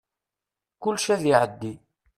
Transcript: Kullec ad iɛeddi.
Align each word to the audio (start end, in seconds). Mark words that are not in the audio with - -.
Kullec 0.81 1.05
ad 1.15 1.23
iɛeddi. 1.31 1.73